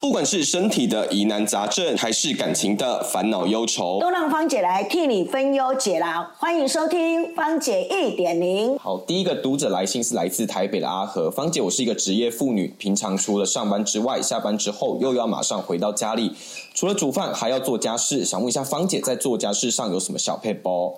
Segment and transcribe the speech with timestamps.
[0.00, 6.24] 不管是身体的疑难杂症，还是感情的烦恼忧愁，都让芳姐来替你分忧解劳。
[6.36, 8.78] 欢迎收听芳姐一点零。
[8.78, 16.30] 好，第一个读者来信是来自台北的阿和，芳姐，我是一个职业妇女，平常除了上班之外，下班之后又要马上回到家里，
[16.72, 20.94] 除了煮饭还要做家事，想问一下芳姐，在做家事上有什么小配包？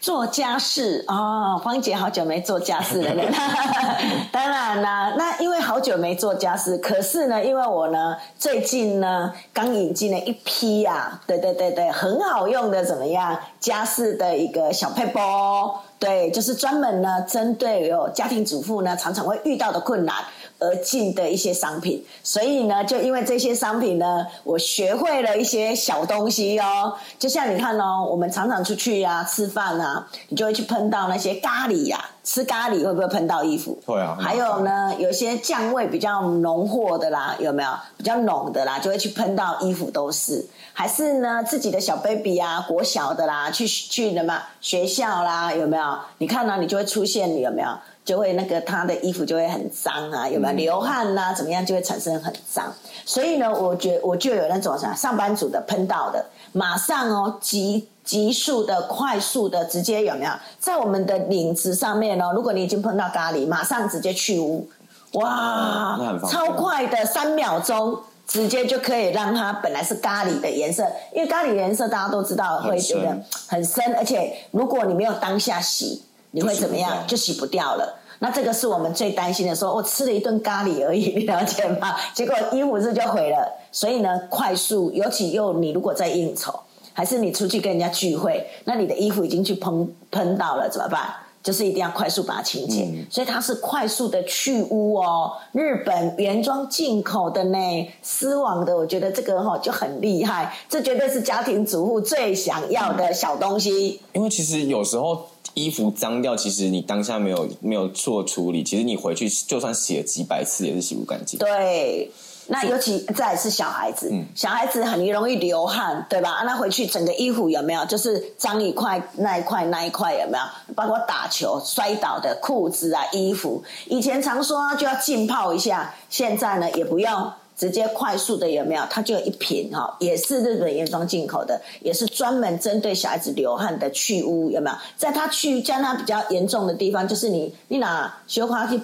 [0.00, 3.24] 做家事哦，芳姐好久没做家事了。
[4.32, 13.38] 当然啦，那因为好久没做家事，可是呢，因为我呢最近呢刚引进了一批呀，对对对对，很好用的怎么样？
[13.60, 20.16] 家事的一个小配包，对，就是专门呢针对有家庭主妇呢常常会遇到的困难。
[20.60, 26.94] 而进的一些商品，所以呢，就因为这些商品呢，我学会了一些小东西哦。
[27.18, 33.78] 就像你看哦，我们常常出去呀吃饭啊，你就会去喷到那些咖喱呀，吃咖喱会不会喷到衣服？
[33.86, 34.16] 会啊。
[34.20, 40.46] 还有呢，有些酱味比较浓厚的啦，有没有比较浓的啦，就会去喷到衣服都是。
[40.72, 45.98] 还是呢，自己的小 baby 啊，国小的啦，去去什么学校啦，有没有？
[46.18, 47.68] 你看呢，你就会出现，有没有？
[48.04, 51.32] 就会那个他的衣服就会很脏啊，有没有流汗呐？
[51.34, 52.72] 怎么样就会产生很脏？
[53.04, 62.32] 所以呢，我觉我就有那种啥上班族的喷到的，马上哦急急速的快速的直接有没有在我们的领子上面哦？
[62.34, 64.68] 如果你已经碰到咖喱，马上直接去污，
[65.12, 70.84] 哇，超快的三秒钟，直接就可以让它本来是咖喱的颜色，
[71.14, 76.02] 因为咖喱颜色大家都知道会觉得很深，而且如果你没有当下洗。
[76.32, 77.06] 你会怎么样？
[77.06, 77.96] 就洗不掉了。
[78.22, 81.96] 那这个是我们最担心的，说我吃了一顿咖喱而已，你 了解吗？
[82.14, 83.50] 结果衣服是就毁了。
[83.72, 86.54] 所以呢，快速，尤其又你如果在应酬，
[86.92, 91.08] 还是你出去跟人家聚会，那你的衣服已经去喷喷到了，怎么办？
[91.42, 92.86] 就是一定要快速把它清洁。
[93.08, 95.32] 所以它是快速的去污哦。
[95.52, 97.58] 日本原装进口的呢，
[98.02, 100.54] 丝网的，我觉得这个哈就很厉害。
[100.68, 104.02] 这绝对是家庭主妇最想要的小东西。
[104.12, 105.26] 因为其实有时候。
[105.64, 111.38] 衣服脏掉，其实你当下没有没有做处理，其实你回去就算洗了几百次，也是洗不干净。
[111.38, 112.10] 对，
[112.46, 116.42] 那尤其再是小孩子，小孩子很容易流汗，对吧？
[116.44, 120.74] 那回去整个衣服有没有就是脏一块那一块那一块有没有？
[120.74, 127.32] 包括打球摔倒的裤子啊、衣服，以前常说就要浸泡一下，现在呢也不用。
[127.60, 128.82] 直接快速的有没有？
[128.88, 134.76] 它就一瓶哈，也是日本原装进口的，也是专门针对小孩子流汗的去污有没有？
[134.96, 138.80] 在它去将它比较严重的地方，就是你你拿雪花去，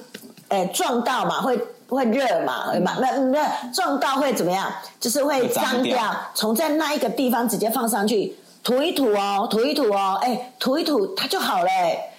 [0.49, 2.99] 诶撞到嘛，会会热嘛，会嘛？
[3.01, 4.71] 那那撞到会怎么样？
[5.01, 6.15] 就是会脏掉。
[6.35, 11.71] 从在那一个地方直接放上去，涂一涂哦，涂一涂哦，哎，涂一涂它就好了。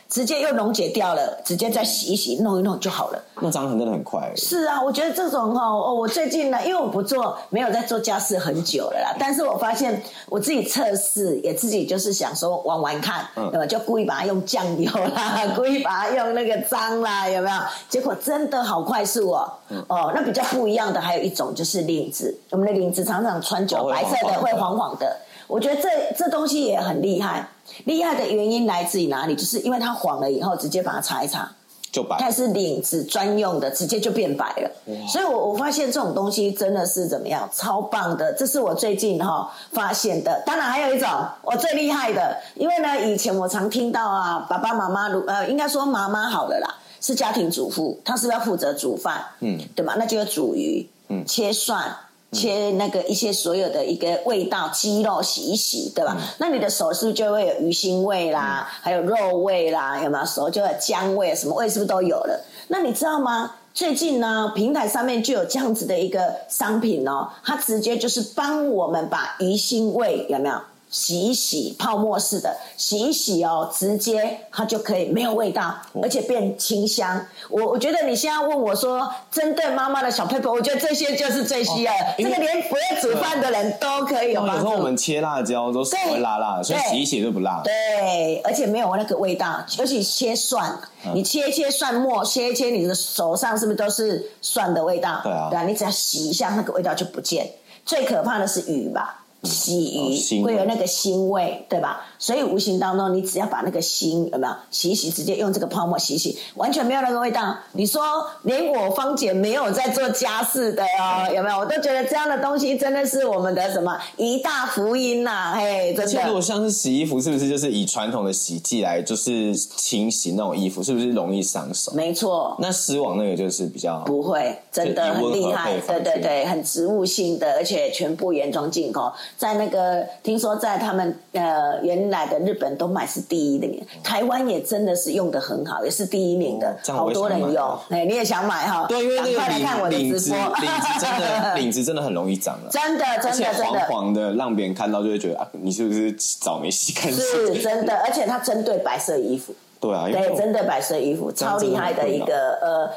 [0.10, 3.24] 直接又溶解掉了，直接再洗一洗、弄一弄就好了。
[3.42, 4.32] 那脏痕真的很快。
[4.36, 9.16] 是啊，我觉得这种哈哦，我最近呢，因为我不做，没有在做家事很久了啦。
[9.20, 13.66] 但是我发现我自己测试，也自己就是想说玩玩看，对吧？
[13.66, 17.58] 就故意把它用酱油啦， 故意把它用那个脏啦，有没有？
[17.90, 19.52] 结果真的好快速哦。
[19.88, 25.18] 哦，那比较不一样的还有一种就是领子，我们的领子常常穿久，白色的会黄黄的。
[25.48, 27.48] 我觉得这这东西也很厉害。
[27.86, 29.36] 厉害的原因来自于哪里？
[29.36, 31.50] 就是因为它黄了以后，直接把它擦一擦，
[31.92, 32.18] 就白。
[32.20, 34.72] 它是领子专用的，直接就变白了。
[35.08, 38.34] 所以，我我发现这种东西真的是怎么样，超棒的。
[38.34, 40.42] 这是我最近哈发现的。
[40.46, 41.10] 当然，还有一种
[41.44, 49.94] 我最厉害的，因为呢，以前我常听到啊，爸爸妈妈如呃，应该说妈妈好了啦，是家庭主妇，她是要负责煮饭，嗯，对吗？
[49.98, 51.96] 那就要煮鱼，嗯，切蒜。
[52.34, 56.18] 切那个一些所有的一个味道，鸡肉洗一洗，对吧？
[56.40, 60.26] 那你的手是不是就会有鱼腥味啦，还有肉味啦，有没有？
[60.26, 62.46] 手就有姜味，什么味是不是都有了？
[62.68, 63.56] 那你知道吗？
[63.74, 70.56] 最近呢，平台上面就有这样子的一个商品哦，它直接就是帮我们把鱼腥味有没有？
[70.90, 77.26] 洗一洗，泡沫式的洗一洗哦，直接它就可以没有味道，而且变清香。
[77.50, 82.16] 我我觉得你现在问我说，针对妈妈的小配 r 我觉得这些就是最需要的。
[82.18, 84.56] 这个连不会煮饭的人都可以有帮助。
[84.56, 87.62] 有时候我们切辣椒都是会辣辣的，所以洗一洗就不辣。
[87.64, 89.64] 对，而且没有那个味道。
[89.78, 90.78] 尤其切蒜，
[91.14, 95.20] 你切一切蒜末，切一切你的手上是不是都是蒜的味道？
[95.24, 97.52] 对啊，对啊，你只要洗一下，那个味道就不见。
[97.86, 99.26] 最可怕的是鱼吧。
[99.44, 99.90] 洗
[100.20, 102.06] 腥鱼会有那个腥味，对吧？
[102.20, 107.56] 所以无形当中，你只要把那个心有没有洗一洗，直接用这个泡沫洗一洗，完全没有那个味道。
[107.74, 108.02] 你说
[108.44, 111.60] 连我芳姐没有在做家事的哦，有没有？
[111.60, 116.42] 我都觉得这样的东西真的是我们的什么一大福音呐、嘿，真而且如果的。
[116.42, 121.92] 像是洗衣服，是不是就是以传统的洗剂来就是清洗那种衣服，是不是容易伤手？
[121.94, 129.12] 没错，那丝网那个就是比较不会，真的很厉害，对对对，很植物性的，而且全部原装进口。
[129.38, 137.80] 在那个听说在他们呃原来的日本都买是第一名，台湾也真的是用的很好，也是第一名的好多人用。
[137.90, 138.86] 哎，你也想买哈？
[138.88, 142.70] 对，因为那个领领子的直播，领子真的 领子真的很容易长了。
[142.72, 147.16] 真的真的真黄的黄的，让别人看到就会觉得啊，你是不是澡没洗干净？
[147.16, 149.54] 是真的，而且它针对白色衣服。
[149.80, 152.90] 对啊，对，针对白色衣服，超厉害的一个呃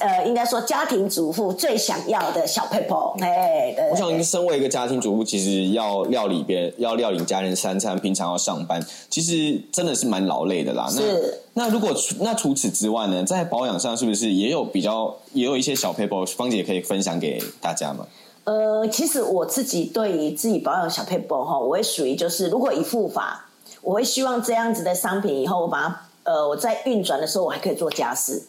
[0.00, 8.80] 呃，应该说家庭主妇最想要的小 paper，哎，对我想，身为一个家庭主妇，其实要料理别人，要料理家人三餐，平常要上班，
[9.10, 10.88] 其实真的是蛮劳累的啦。
[10.88, 18.06] 是那那如果除那除此之外呢，在保养上是不是也有比较，也有一些小 paper，芳姐可以分享给大家吗？
[18.44, 23.44] 呃，其实我自己对于自己保养小 paper 哈，我会属于就是，如果以护法，
[23.82, 28.40] 我会希望这样子的商品以后我把它呃我在运转的时候我还可以做家事，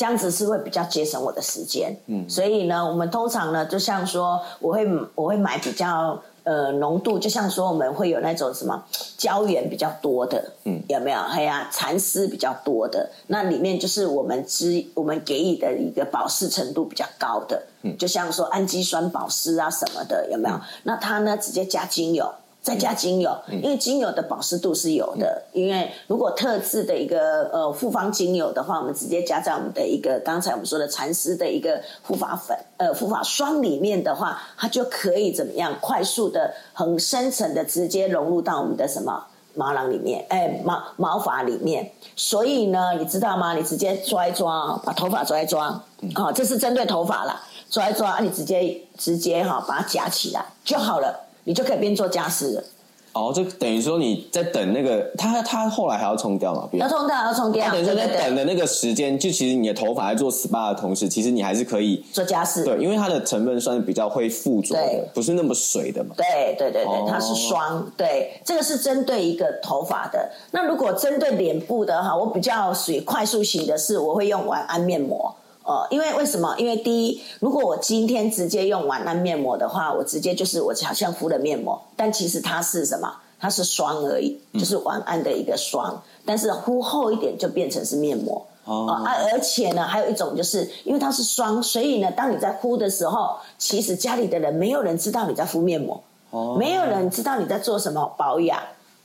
[0.00, 1.94] 这样子是会比较节省我的时间。
[2.06, 6.18] 嗯，所以呢，我们通常呢，就像说我会我会买比较。
[6.42, 8.82] 呃，浓度就像说我们会有那种什么
[9.18, 11.20] 胶原比较多的，嗯，有没有？
[11.20, 20.58] 哎呀，蚕丝比较多的，那里面就是我们之我们给予的一个保湿程度比较高的，嗯，就像说氨基酸保湿啊什么的，有没有？
[20.84, 25.42] 那它呢直接加精油，再加精油，因为精油的保湿度是有的。
[25.52, 39.24] 因为如果特制的一个呃复方精油的话，我们直接加在我们的一个刚才我们说的蚕丝的一个护发粉呃护发霜里面的话，它就可以怎么样快速的很深层的直接融入到我们的什么。
[39.52, 43.52] 毛囊里面，哎，毛毛发里面，所以呢，你知道吗？
[43.52, 45.66] 你直接抓一抓，把头发抓一抓，
[46.14, 52.64] 哦，这是针对头发啦，抓一抓，啊你直接直接哈、把它夹起来就好了，你就可以边做家事了。
[53.12, 56.68] 哦，就等于说你在等那个，它它后来还要冲掉嘛？
[56.70, 62.62] 不要冲掉，要冲掉，它等于说在等的那个时间，就其实你的头发在做 SPA 的同时，其实你还是可以做家事。
[62.62, 66.14] 对，因为它的成分算是比较会附着的，不是那么水的嘛。
[66.16, 70.30] 对对对对哦，它是霜，对，这个是针对一个头发的。
[70.52, 75.34] 那如果针对脸部的哈，我比较属于快速型的是，我会用晚安面膜。
[75.62, 76.54] 呃，因为为什么？
[76.58, 83.12] 因为第一，如果我今天直接用晚安面膜的话，我直接就是我好像敷了面膜，但其实它是什么？
[83.38, 88.46] 它是霜而已，就是晚安的一个霜，但是敷厚一点就变成是面膜。
[88.66, 98.58] 哦啊，而且呢，还有一种就是因为它是霜，所以呢，当你在敷的时候，其实家里的人没有人知道你在敷面膜，哦没有人知道你在做什么保养。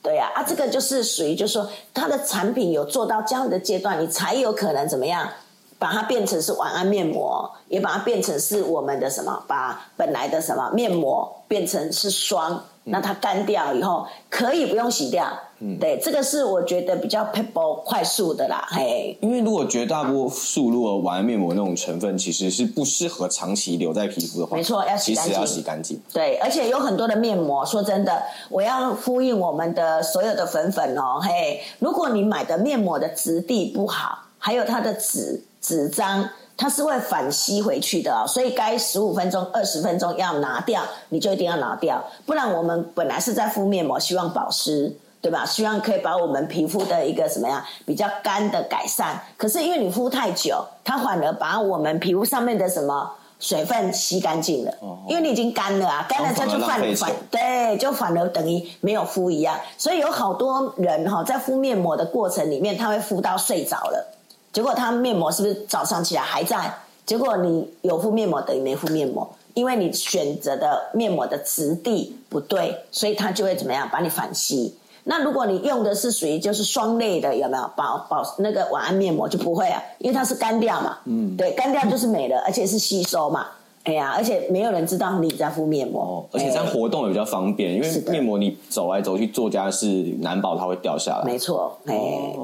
[0.04, 5.28] 对呀、啊，这个就是属于，就是说它的产品有做到这样的阶段，你才有可能怎么样，
[5.78, 15.28] 把它变成是晚安面膜，也把它变成是我们的什么，把本来的什么面膜变成是霜，那它干掉以后可以不用洗掉。
[15.60, 19.18] 嗯，对，这个是我觉得比较 people 快速的啦，嘿。
[19.22, 26.02] 因为如果绝大多数如果晚安面膜那种成分其实是不适合长期留在皮肤的话，没错要洗干净其实要洗干净。
[26.12, 44.96] 对，而且有很多的面膜，说真的，我要呼应我们的所有的粉粉哦，嘿，如果你买的面膜的质地不好，还有它的纸纸张，它是会反吸回去的哦，所以该十五分钟、二十分钟要拿掉，你就一定要拿掉，不然我们本来是在敷面膜，希望保湿。
[45.22, 45.44] 对吧？
[45.44, 54.72] 希望可以把我们皮肤的一个什么样比较干的改善，可是因为你敷太久，它反而把我们皮肤上面的什么水分吸干净了，
[55.10, 59.60] 因为你已经干了啊，干了它就哦反反对，就反而等于没有敷一样。
[59.80, 64.15] 所以有好多人哈、在敷面膜的过程里面，他会敷到睡着了，
[64.56, 66.74] 结果他面膜是不是早上起来还在？
[67.06, 74.74] 结果你有敷面膜等于没敷面膜，因为你选择的面膜的质地不对，所以它就会怎么样把你反吸。
[75.04, 83.48] 那如果你用的是属于就是霜类的，有没有保保那个晚安面膜就不会啊，因为它是干掉嘛，嗯，对，干掉就是美了，而且是吸收嘛，
[83.86, 89.88] 哎呀，而且没有人知道你在敷面膜，哦，而且这样哎活动也比较方便，因为面膜你走来走去做家事，
[90.20, 91.24] 难保它会掉下来。
[91.24, 91.96] 没错，哎，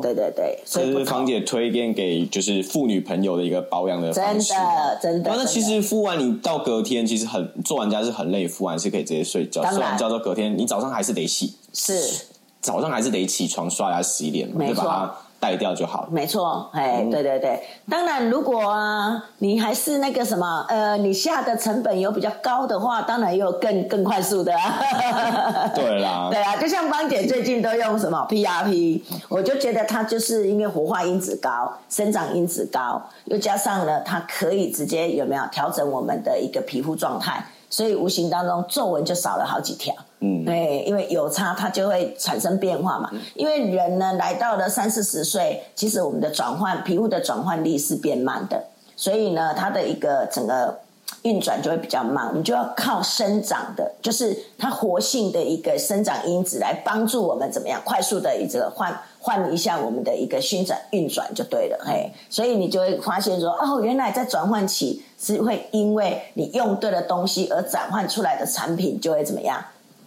[0.01, 4.53] 对对对，所这以芳姐推荐给就是妇女朋友的一个保养的真方式。
[4.53, 9.63] 的真的，啊那其实敷完你到隔天，其实很做完家是很累，敷完是可以直接睡觉。
[9.65, 12.25] 睡完觉之后隔天，你早上还是得洗，是。
[12.61, 16.07] 早上还是得起床刷牙洗脸嘛，没错带掉就好了。
[16.11, 24.79] 没错，哎，对对对，当然，如果啊，你还是那个什么，呃，你下的成本有比较高的话，当然也有更更快速的啊。
[25.73, 39.91] 对啦，对啊，就像芳姐最近都用什么 PRP，我就觉得它就是因为活化因子高、生长因子高，又加上呢，它可以直接有没有调整我们的一个皮肤状态，所以无形当中皱纹就少了好几条。
[40.19, 43.09] 嗯，对，因为有差，它就会产生变化嘛。
[43.33, 48.61] 因为人呢，来到了三四十岁，其实我们的转换皮肤的转换力是变慢的，
[48.95, 50.77] 所以呢，它的一个整个
[51.23, 52.27] 运转就会比较慢。
[52.27, 61.77] 我们就要靠生长的，就是它活性的一个生长因子来帮助我们怎么样快速的这个换换一下我们的一个运转运转就对了。
[61.85, 69.63] 嘿，所以你就会发现说，哦，原来在转换期是会因为你用对了东西而转换出来的产品就会怎么样。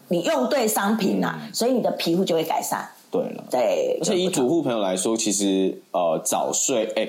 [0.08, 2.86] 你用对商品呐，所以你的皮肤就会改善。
[3.10, 3.96] 对了，对。
[4.00, 7.08] 而且以主妇朋友来说，其实呃早睡，哎，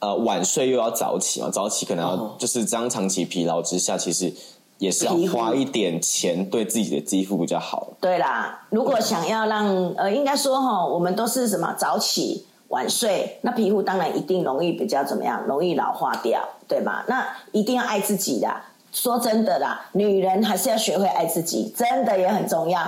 [0.00, 4.32] 呃晚睡又要早起嘛，早起可能要就是这样长期疲劳之下，其实
[4.78, 7.88] 也是要花一点钱，对自己的肌肤比较好。
[8.00, 17.04] 对啦，如果想要让呃，应该说哈，我们都是什么早起晚睡，那皮肤当然一定容易比较怎么样，容易老化掉，对吧？
[17.06, 18.48] 那一定要爱自己的。
[18.92, 22.80] 说真的啦，女人还是要学会爱自己，真的也很重要。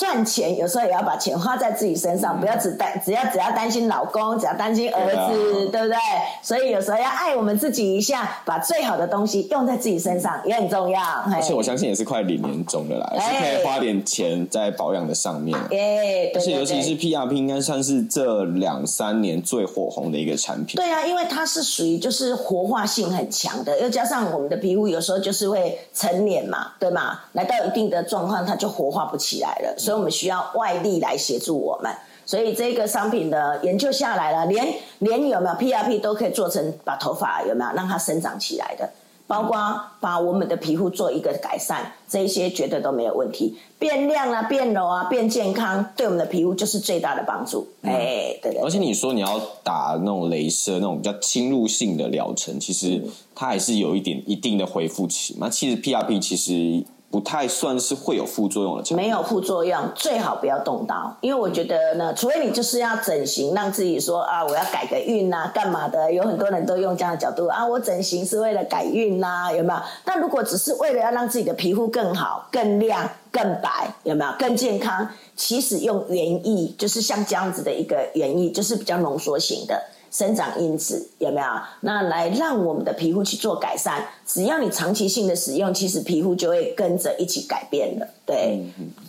[0.00, 5.96] 赚钱有时候也要把钱花在自己身上，不要只担，只要只要担心老公，只要担心儿子，对不对？
[6.40, 11.02] 所以有时候要爱我们自己一下，把最好的东西用在自己身上也很重要。
[11.30, 15.54] 而且我相信也是快领年终的啦，是可以花点钱在保养的上面。
[15.70, 20.76] 哎，而且尤其是 PRP，应该算是这两三年最火红的一个产品。
[20.76, 27.20] 对啊，因为它是属于就是活化性很强的，又加上我们的皮肤有时候就是会成年嘛，对吗？
[27.32, 29.74] 来到一定的状况，它就活化不起来了。
[29.76, 31.90] 所以我们需要外力来协助我们，
[32.26, 38.90] 所以这个商品的研究下来了，连连有没有 PRP 都可以做成把头发有没有让它生长起来的，
[39.26, 47.66] 包括把我们的皮肤做一个改善，这一些绝对都没有问题，变亮啊，变柔啊，变健康，对我们的皮肤就是最大的帮助。
[47.82, 48.60] 哎，对对。
[48.62, 53.02] 而且你说你要打那种镭射那种比较侵入性的疗程，其实
[53.34, 55.48] 它还是有一点一定的恢复期嘛。
[55.48, 56.84] 其实 PRP 其实。
[57.10, 66.12] 不太算是会有副作用的，没有副作用，最好不要动刀，因为我觉得呢，除非你就是要整形，让自己说啊，我要改个运啊，干嘛的？
[66.12, 69.80] 有很多人都用这样的角度啊，我整形是为了改运呐，有没有？
[70.04, 74.30] 但如果只是为了要让自己的皮肤更好、更亮、更白，有没有？
[74.38, 75.08] 更健康？
[75.34, 79.82] 其实用原液，就是像这样子的一个原液，就是比较浓缩型的。
[80.10, 81.46] 生长因子有没有？
[81.80, 84.04] 那来让我们的皮肤去做改善。
[84.26, 88.06] 只要你长期性的使用，其实皮肤就会跟着一起改变了。
[88.26, 88.64] 对，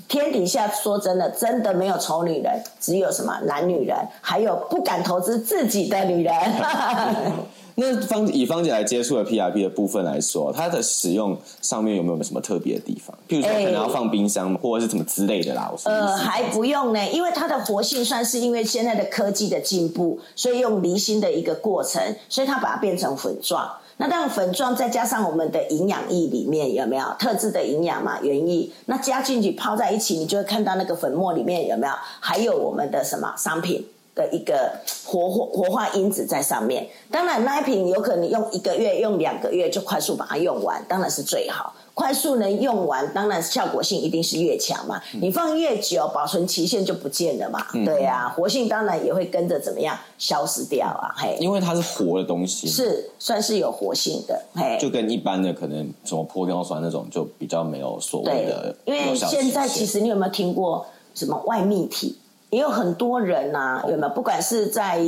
[0.07, 6.33] 天底下说真的，真的没有丑女人，只有什么懒女人，还有不敢投资自己的女人。
[7.81, 13.17] 那方以方姐来接触的 PRP 的部分来说，它的使用上面有没有什么特别的地方？
[13.27, 15.73] 譬如说，可能要放冰箱或者是什么之类的啦。
[15.85, 23.67] 呃，还不用呢，因为它的活性算是因为现在的科技的进步，所以用离心的一个过程，所以它把它变成粉状。
[23.97, 28.69] 那当粉状再加上我们的营养液里面有没有特制的营养嘛原液？
[28.85, 33.85] 那加进去泡在一起，你就会看到那个粉末里面有没有还有我们的什么商品？
[34.21, 34.71] 的一个
[35.05, 41.73] 活活活化因子在上面，当然那一瓶有可能用一个月、用两个月就快速把它用完，当然是最好。
[41.93, 45.01] 快速能用完，当然效果性一定是越强嘛。
[45.19, 47.65] 你放越久，保存期限就不见了嘛。
[47.85, 51.13] 对呀，活性当然也会跟着怎么样消失掉啊。
[51.17, 54.41] 嘿，因为它是活的东西，是算是有活性的。
[54.55, 58.73] 嘿，就跟一般的可能什么玻尿酸那种就比较没有所谓的。
[58.85, 62.17] 因为现在其实你有没有听过什么外泌体？
[62.51, 64.09] 也有很多人呐，有没有？
[64.13, 65.01] 不管是在，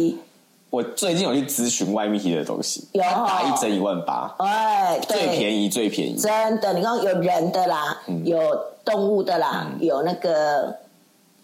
[0.70, 6.74] 我最近有去咨询外泌的东西，有打一针一万八，哎，最便宜最便宜，真的。
[6.74, 8.40] 你看有人的啦，有
[8.86, 10.74] 动物的啦，有那个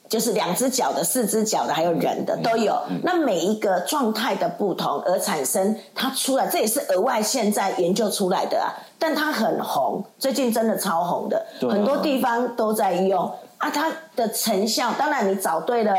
[0.08, 2.76] 就是两只脚的、四只脚的，还有人的都有。
[3.04, 8.72] 那每一个状态的不同而产生它出来，这也是额外现在研究出来的啊。
[8.98, 13.30] 但它很红，最近真的超红的，很多地方都在用。
[13.60, 15.94] 啊，它的成效，当然你找对了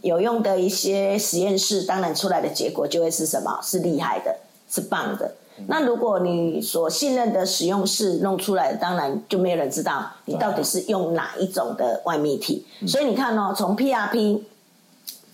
[0.00, 3.60] 有用的一些实验室，当然出来的结果就会是什么？
[3.62, 4.34] 是厉害的，
[4.70, 5.34] 是棒的。
[5.66, 12.64] 那如果你所信任的使用室弄出来，当然就没有人知道你到底是用哪一种的外泌体。
[12.86, 14.40] 所以你看哦，从 PRP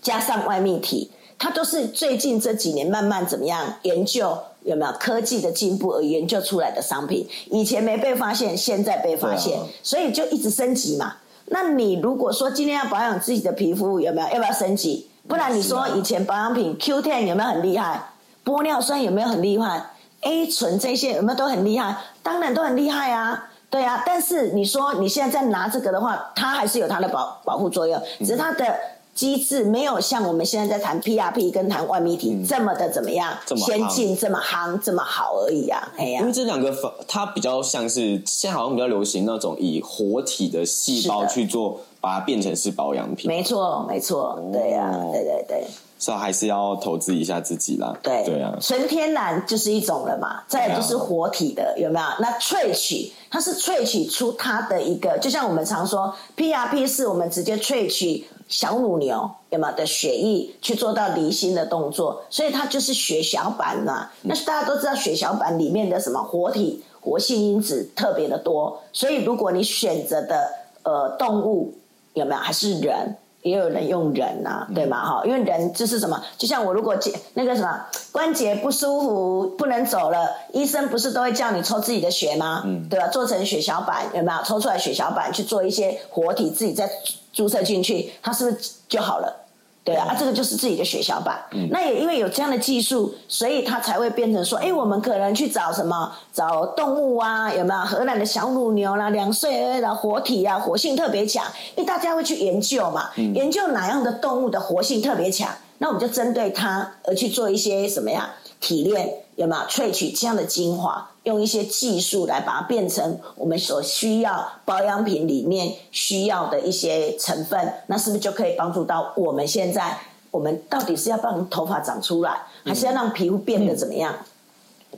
[0.01, 7.27] 加上外泌体，它都是最近这几年慢慢怎么样研究有没有科技的进步而研究出来的商品。
[7.51, 11.15] 以前没被发现，现在被发现，所以就一直升级嘛。
[11.51, 15.09] 那你如果说今天要保养自己的皮肤，有没有要不要升级？
[15.27, 18.01] 不然你说以前保养品 Q Ten 有没有很厉害？
[18.45, 19.81] 玻尿酸有没有很厉害
[20.21, 21.95] ？A 醇这些有没有都很厉害？
[22.23, 24.03] 当然都很厉害啊，对啊。
[24.05, 28.79] 但是你说你现在在拿这个的话，它还是有它的保保护作用，只是它的
[29.13, 35.91] 机制没有像我们现在在谈 PRP 跟谈外泌体这么的怎么样这么先进、这么夯、这么好而已啊。
[35.97, 36.21] 哎呀。
[36.21, 45.11] 因为，这两个反它比较像是现在好像比较流行那种以活体的细胞去做，把它变成是保养品，没错，没错，对呀、哦。
[45.11, 45.67] 对对对。
[45.99, 47.95] 所以还是要投资一下自己啦。
[48.01, 52.05] 对对啊，纯天然就是一种了嘛，再来就是活体的，有没有？
[52.19, 64.09] 那萃取，它是萃取出它的一个，就像我们常说，PRP 是我们直接萃取小乳牛有没有的血液去做到离心的动作，所以它就是血小板嘛。
[64.21, 70.49] 那大家都知道血小板里面的什么活体活性因子特别的多，所以如果你选择的
[70.83, 71.73] 呃动物
[72.13, 73.17] 有没有还是人？
[73.41, 75.05] 也有人用人呐、对吗？
[75.05, 82.63] 哈，因为人就是什么，就像我如果节那个什么关节不舒服不能走了，医生不是都会叫你抽自己的血吗？
[82.65, 83.07] 嗯，对吧？
[83.07, 84.43] 做成血小板有没有？
[84.43, 86.89] 抽出来血小板去做一些活体，自己再
[87.31, 89.45] 注射进去，它是不是就好了？
[89.83, 91.43] 对啊，啊这个就是自己的血小板。
[91.71, 96.11] 那也因为有这样的技术，所以它才会变成说，哎，我们可能去找什么？
[96.31, 101.43] 找动物啊，有没有荷兰的小乳牛啦、两岁的活体啊，活性特别强。
[101.75, 108.29] 因为大家会去研究嘛，研究哪样的动物的活性特别强，那我们就针对它而去做一些什么呀？
[108.59, 109.09] 提炼
[109.39, 119.97] 有没有萃取这样的精华，用一些技术来把它变成我们所需要保养品里面需要的一些成分，那是不是就可以帮助到我们现在？
[120.29, 124.13] 我们到底是要让头发长出来，还是要让皮肤变得怎么样？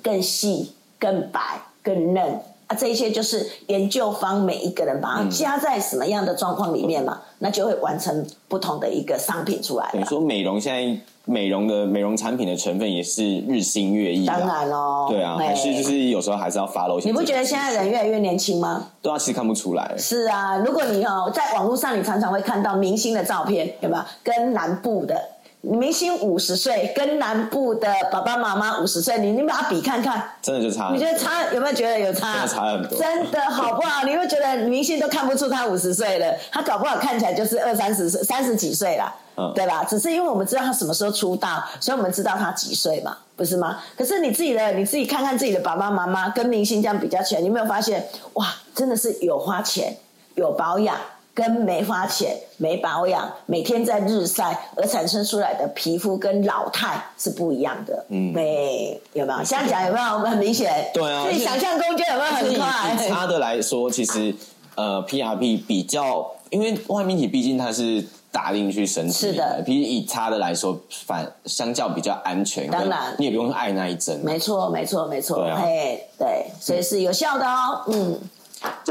[0.01, 2.73] 更细、更白、更嫩啊！
[2.73, 9.91] 这一些就是研究方每一个人把它加在什么样的状况里面嘛，那就会完成不同的一个商品出来了。
[9.93, 14.39] 等于说美容现在美容的美容产品的成分也是日新月异啦。
[14.39, 16.99] 当然喽，对啊，嘿还是就是有时候还是要 follow。
[17.03, 18.87] 你不觉得现在人越来越年轻吗？
[19.01, 19.93] 对啊，其实看不出来。
[19.97, 24.03] 是啊，如果你哦在网络上，你常常会看到明星的照片，有没有？
[24.23, 25.21] 跟南部的
[25.61, 30.91] 明星五十岁，跟南部的爸爸妈妈五十岁，你你把它比看看，真的就差。
[30.91, 32.33] 你觉得差有没有觉得有差？
[32.33, 34.03] 真的差很多真的好不好？
[34.03, 39.83] 你会觉得明星都看不出他五十岁了，他搞不好看起来就是二三十岁、三十几岁啦，嗯对吧？
[39.83, 43.77] 只是因为我们知道他什么时候出道，所以我们知道他几岁嘛，不是吗？
[43.95, 49.95] 可是你自己的，你自己看看自己的爸爸妈妈跟明星这样比较起来，你有没有发现哇，真的是有花钱、
[50.33, 50.97] 有保养。
[51.33, 58.05] 跟没花钱、没保养、每天在日晒而产生出来的皮肤跟老态是不一样的。
[58.09, 59.43] 嗯，对，有没有？
[59.43, 60.89] 这样讲有没有很明显？
[60.93, 62.93] 对啊所以想象空间有没有很快？
[63.05, 64.35] 以差的来说，其实
[64.75, 74.19] 呃 PRP 比较，因为外面体毕竟它是打进去身体里是的比以差的来说，反相较比较安全，当然你也不用爱那一针。
[74.23, 75.37] 没错，没错，没错。
[75.37, 77.83] 对啊嘿，对，所以是有效的哦。
[77.87, 78.19] 嗯，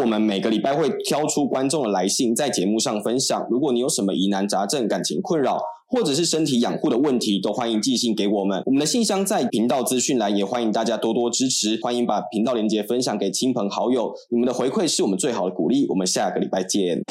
[0.00, 3.46] 我们每个礼拜会挑出观众的来信，在节目上分享。
[3.50, 8.62] 如果你有什么疑难杂症、感情困扰，或者是身体养护的问题，都欢迎寄信给我们。
[8.66, 11.78] 我们的信箱在频道资讯栏，也欢迎大家多多支持。
[11.82, 15.86] 欢迎把频道连接分享给亲朋好友，你们的回馈是我们最好的鼓励。
[15.88, 17.02] 我们下个礼拜见。